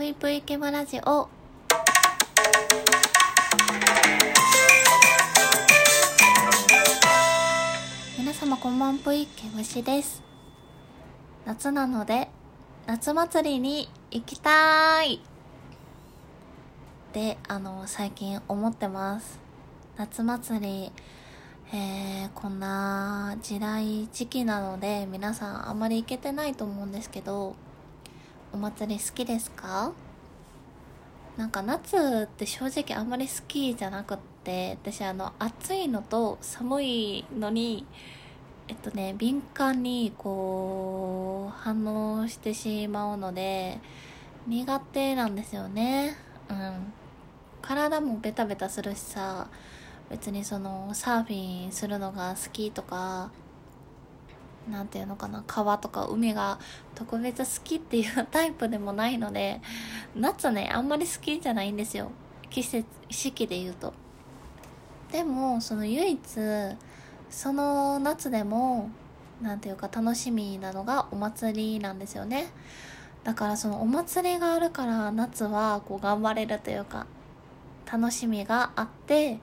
[0.00, 1.28] ぷいぷいけまラジオ。
[8.16, 10.22] 皆様こんばんぷいけむしです。
[11.44, 12.30] 夏なので
[12.86, 15.20] 夏祭りに行きたい。
[17.12, 19.38] であの最近思ってます。
[19.98, 20.92] 夏祭り
[21.74, 27.54] えー、こんな時代時期なので皆さんあまり行けてないと思うんですけど
[28.52, 29.92] お祭り好きですか？
[31.36, 37.86] なんか夏って正直あんまり好きじゃなくって私あの暑いのと寒いのに
[38.68, 43.78] えっとね敏感にこう反応してしまうので
[44.46, 46.16] 苦手なんですよね。
[46.48, 46.92] うん。
[47.62, 49.46] 体もベタベタするしさ
[50.10, 53.30] 別にそのサーフィンするのが好きとか
[54.68, 56.58] なんていうのかな川とか海が
[56.94, 59.60] 特別好きっていうタイプでもないので
[60.14, 62.10] 夏ねあんまり好きじゃないんですよ。
[62.50, 63.92] 季節四季で言うと。
[65.12, 66.20] でもその唯一
[67.30, 68.90] その夏でも
[69.40, 72.52] なんていうか楽しみなのがお祭りなんですよね。
[73.24, 77.06] だからそのお祭りがあるから夏はこう頑張れるというか
[77.90, 79.38] 楽しみがあって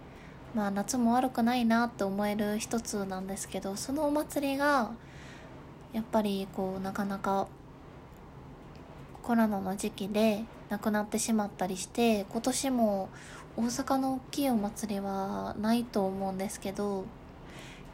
[0.58, 4.90] まあ夏も悪くないなって思える一つなんですけどそのお祭りが
[5.94, 7.48] やっぱりこうなかなか
[9.22, 13.10] コロナの時期で亡くなってしまったりして今年も
[13.56, 17.06] 大阪の大きいお祭りはないと思うんですけど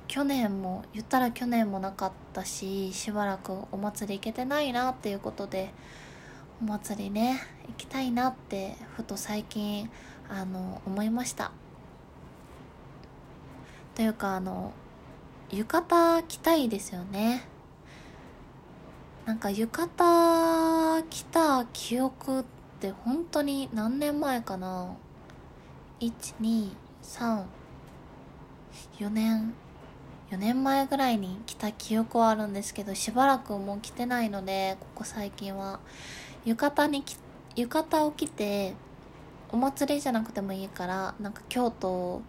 [0.07, 5.73] 去年も言ったら去年もなかったししばらくお祭り行けてないなっていうことで
[6.61, 9.89] お祭りね行きたいなってふと最近
[10.29, 11.51] あの思いました。
[13.95, 14.73] というかあの
[15.51, 17.45] 浴衣着たいですよね。
[19.25, 22.43] なんか浴衣着た記憶っ
[22.79, 24.95] て本当に何年前かな。
[25.99, 27.45] 1234
[29.11, 29.53] 年。
[30.31, 35.79] 4年前ぐらいに着た記憶はあるんですけどしばらくもう着てないのでここ最近は。
[36.43, 37.03] 浴衣に
[37.55, 38.73] 浴衣を着て
[39.51, 42.23] お祭りじゃなくてもいいからなんか京都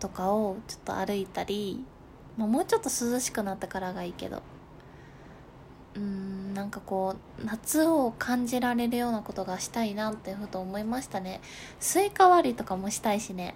[0.00, 1.84] とかをちょっと歩いたり、
[2.36, 4.42] まあ、もうちょっと涼しくなったからがいいけど
[5.96, 11.40] うんなんかこう夏を感じられるようなことがしたいなってふと思いましたね。
[11.80, 13.54] スイカ割りとかもしたいしね。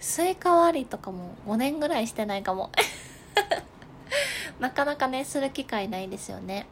[0.00, 2.70] スイカ割りとかも5年ぐらいしてないかも。
[4.58, 6.66] なかなかねする機会ないですよね。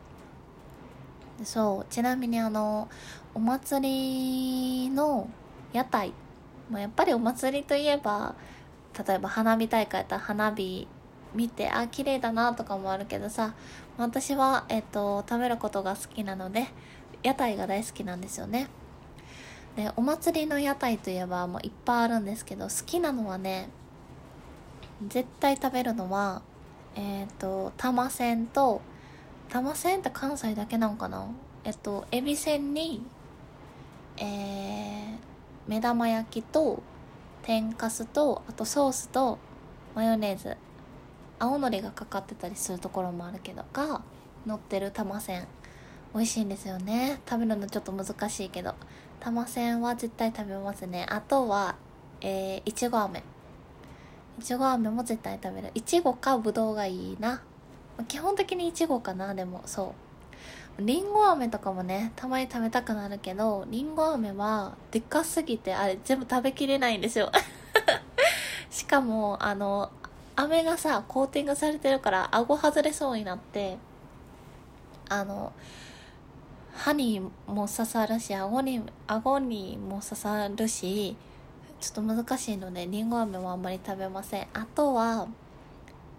[1.45, 2.89] そうちなみにあの
[3.35, 5.29] お祭りの
[5.73, 6.13] 屋台、
[6.71, 8.35] まあ、やっぱりお祭りといえば
[8.97, 10.89] 例えば花火大会やったら花火
[11.35, 13.55] 見てあ綺麗だなとかもあるけどさ
[13.99, 16.67] 私は、えっと、食べることが好きなので
[17.23, 18.69] 屋台が大好きなんですよね。
[19.77, 23.69] でお祭りの屋台といえばもういっぱいあるんですけど好きなのはね
[25.07, 26.41] 絶対食べるのは
[26.95, 28.81] えっ、ー、と玉せんと
[29.51, 31.27] 玉せんって関西だけなのかな？
[31.65, 33.05] えっとエビせんに
[34.19, 35.17] えー、
[35.67, 36.83] 目玉焼きと
[37.47, 39.39] 天かすとあとソースと
[39.95, 40.57] マヨネーズ
[41.39, 44.03] 青のりがかかってたりするところもあるけどが
[44.45, 45.47] 乗ってる玉せん。
[46.13, 47.21] 美味しいんですよね。
[47.29, 48.75] 食べるのちょっと難しいけど
[49.21, 51.07] 玉せんは絶対食べますね。
[51.09, 51.77] あとは
[52.21, 53.23] えー、いちご飴。
[54.41, 55.71] いちご飴も絶対食べる。
[55.75, 57.43] いちごかぶどうがいいな。
[58.09, 59.63] 基本的にいちごかなでも。
[59.67, 60.06] そう。
[60.79, 67.31] りんご飴とかもねたまに食べたくなるけどりんご飴はでかすぎてあれ全部食べきれないんですよ。
[68.71, 69.91] しかもあの
[70.35, 73.79] 飴がさコーティングされてるから顎外れそうになって
[75.09, 75.53] あの
[76.75, 81.17] 歯にも刺さるし顎に顎にも刺さるし
[81.81, 84.47] ちょっと難しいのでりんご飴もあんまり食べません。
[84.53, 85.27] あとは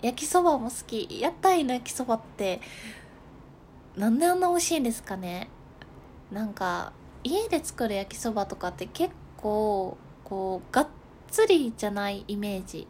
[0.01, 1.19] 焼きそばも好き。
[1.19, 2.59] 屋台の焼きそばって
[3.97, 5.49] なんであんな美味しいんですかね？
[6.31, 6.93] なんか
[7.23, 10.87] 家で作る焼きそばとかって結構こうがっ
[11.31, 12.87] つりじゃないイメージ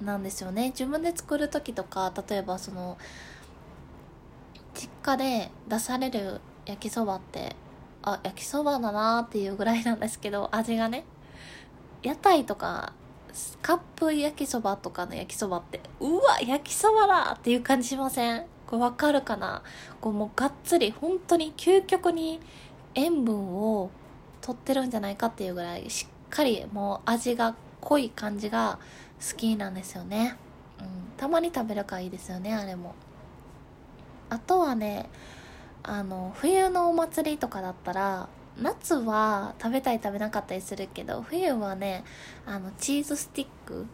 [0.00, 0.70] なんですよね。
[0.70, 2.96] 自分で作る時とか例えばその
[4.74, 7.54] 実家で出される焼きそばって
[8.02, 11.04] あ焼きそばだなっていうぐらいなんですけど味がね
[12.02, 12.94] 屋台とか
[13.60, 18.46] カップ焼きそばとかの焼きそばってうわ焼きそばだっていう感じしません？
[18.70, 19.62] これわかるかな。
[20.00, 22.40] こうもうがっつり本当に究極に
[22.94, 23.90] 塩分を
[24.40, 28.78] 取ってるんじゃないかっていうぐらいしっかりもう味が濃い感じが
[29.20, 30.36] 好きなんですよね、
[30.78, 30.86] うん、
[31.16, 32.54] たまに食べるからいいですよね。
[32.54, 32.94] あれも
[34.28, 35.10] あとはね
[35.82, 38.28] あの冬のお祭りとかだったら
[38.60, 42.04] 夏は食べたり食べなかったりするけど冬はね
[42.46, 43.86] あのチーズスティック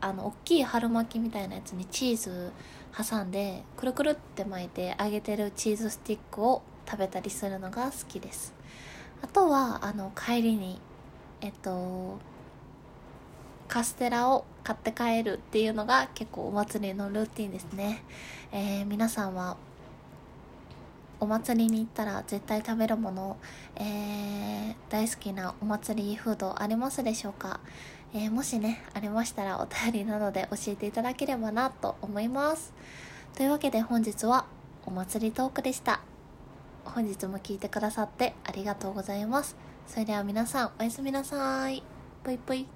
[0.00, 2.52] あの大きい春巻きみたいなやつにチーズ
[2.96, 8.54] 挟んでくるくるって巻いて揚げてるチーズスティックを食べたりするのが好きです。
[9.22, 10.80] あとはあの帰りに
[11.40, 12.18] えっと
[13.68, 18.04] カステラを買って帰るっていうのが結構お祭りのルーティンですね、
[18.52, 19.56] えー、皆さんは
[21.18, 23.36] お祭りに行ったら絶対食べるもの、
[23.74, 27.60] えー、大好きなお祭りフードありますでしょうか、
[28.14, 32.72] えー、もしねありましたらお便りなどで教えていただければなと思います。
[33.34, 34.46] というわけで本日は
[34.86, 36.00] お祭りトークでした。
[36.84, 39.56] 本日も聞いてくださってありがとうございます。
[39.86, 41.82] それでは皆さんおやすみなさい。
[42.24, 42.75] ぽいぽい。